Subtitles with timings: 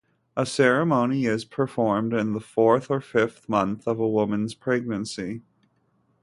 [0.35, 5.43] A ceremony is performed in the fourth or fifth month of a woman's pregnancy.